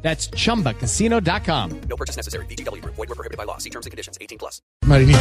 [0.00, 1.80] That's chumbacasino.com.
[1.88, 2.46] No purchase necessary.
[2.46, 2.82] BGW.
[2.84, 3.58] Void were prohibited by law.
[3.58, 4.16] See terms and conditions.
[4.20, 4.62] 18 plus.
[4.86, 5.18] Marinito.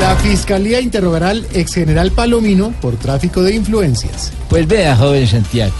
[0.00, 4.32] La fiscalía interrogará al exgeneral Palomino por tráfico de influencias.
[4.48, 5.74] Pues vea, joven Santiago,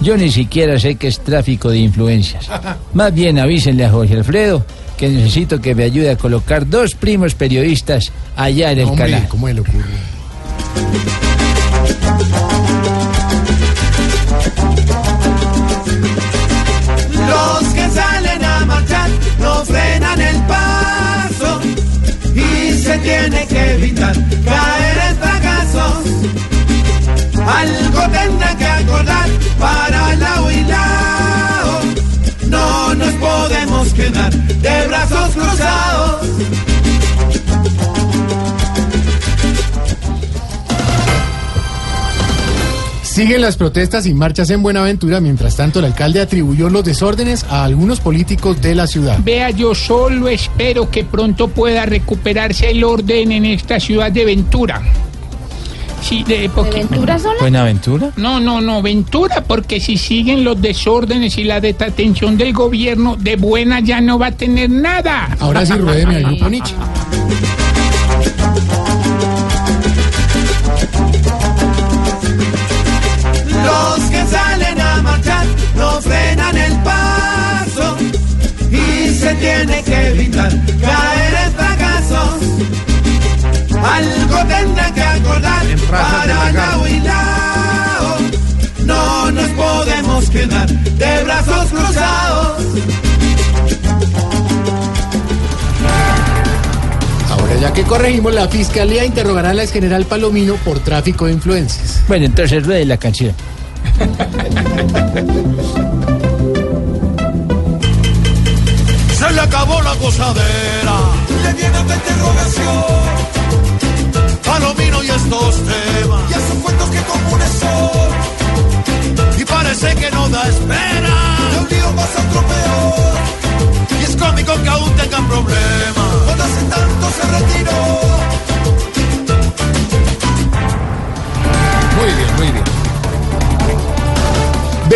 [0.00, 2.48] yo ni siquiera sé qué es tráfico de influencias.
[2.94, 4.64] Más bien avísenle a Jorge Alfredo
[4.96, 9.28] que necesito que me ayude a colocar dos primos periodistas allá en el Hombre, canal.
[9.28, 10.15] ¿cómo le ocurre?
[17.28, 21.60] Los que salen a marchar no frenan el paso
[22.34, 24.14] y se tiene que evitar
[24.44, 26.04] caer en fracasos.
[27.46, 30.66] Algo tendrán que acordar para la y.
[32.48, 36.15] No nos podemos quedar de brazos cruzados.
[43.16, 45.22] Siguen las protestas y marchas en Buenaventura.
[45.22, 49.18] Mientras tanto, el alcalde atribuyó los desórdenes a algunos políticos de la ciudad.
[49.24, 54.82] Vea, yo solo espero que pronto pueda recuperarse el orden en esta ciudad de Ventura.
[56.02, 57.36] Sí, de porque- ¿Ventura sola?
[57.40, 58.10] ¿Buenaventura?
[58.18, 63.36] No, no, no, Ventura, porque si siguen los desórdenes y la desatención del gobierno, de
[63.36, 65.34] buena ya no va a tener nada.
[65.40, 66.50] Ahora sí, ruédeme al grupo
[80.46, 82.40] evitar caer en fracasos.
[83.82, 88.16] Algo tendrán que acordar para la y lao.
[88.84, 92.64] No nos podemos quedar de brazos cruzados.
[97.30, 102.02] Ahora ya que corregimos, la fiscalía interrogará al exgeneral Palomino por tráfico de influencias.
[102.08, 103.34] Bueno, entonces ruede la canción.
[109.26, 110.96] Se le acabó la gozadera.
[111.42, 112.84] Le viene de interrogación.
[114.44, 116.55] Palomino y estos temas.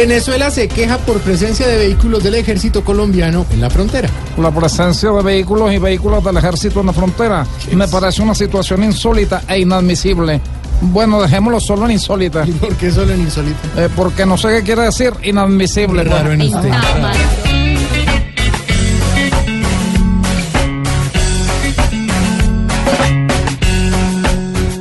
[0.07, 4.09] Venezuela se queja por presencia de vehículos del ejército colombiano en la frontera.
[4.39, 8.83] La presencia de vehículos y vehículos del ejército en la frontera me parece una situación
[8.83, 10.41] insólita e inadmisible.
[10.81, 13.59] Bueno, dejémoslo solo en insólita, ¿Y por qué solo en insólito?
[13.77, 16.03] eh, porque no sé qué quiere decir inadmisible.
[16.05, 16.71] Raro en usted.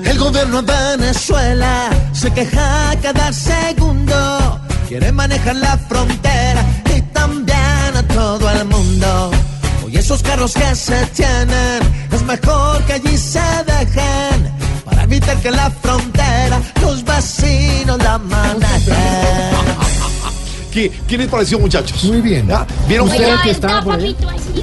[0.06, 4.39] El gobierno de Venezuela se queja cada segundo.
[4.90, 6.66] Quiere manejar la frontera
[6.98, 9.30] y también a todo el mundo.
[9.86, 11.80] Hoy esos carros que se tienen
[12.12, 14.52] es mejor que allí se dejen
[14.86, 19.59] para evitar que la frontera los vecinos la manejen.
[20.72, 22.04] ¿Qué, ¿Qué les pareció, muchachos?
[22.04, 22.48] Muy bien.
[22.48, 22.66] ¿Ya?
[22.88, 24.16] ¿Vieron, Usted cómo, Oiga, que estaba por ahí.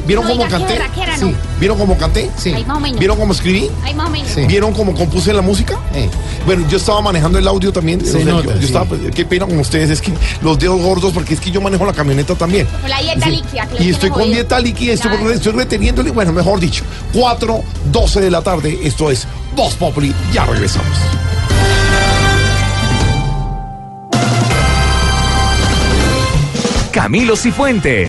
[0.07, 0.79] ¿vieron Oiga, cómo canté?
[1.19, 1.35] Sí.
[1.59, 2.31] ¿Vieron cómo canté?
[2.37, 2.53] Sí.
[2.53, 2.99] Ahí más o menos.
[2.99, 3.69] ¿Vieron cómo escribí?
[3.83, 4.29] Ahí más o menos.
[4.29, 4.41] Sí.
[4.47, 5.79] ¿Vieron cómo compuse la música?
[5.95, 6.09] Eh.
[6.45, 7.99] Bueno, yo estaba manejando el audio también.
[7.99, 8.65] Nota, yo, yo sí.
[8.67, 10.13] estaba, pues, qué pena con ustedes, es que
[10.43, 12.67] los dedos gordos, porque es que yo manejo la camioneta también.
[12.81, 13.67] Con la dieta líquida.
[13.67, 14.35] que lo Y estoy con jodido.
[14.35, 15.31] dieta líquida, estoy, Claro.
[15.33, 20.45] estoy reteniéndole, bueno, mejor dicho, 4, 12 de la tarde, esto es Voz Populi, ya
[20.45, 20.87] regresamos.
[26.97, 28.05] Camilo Cifuente.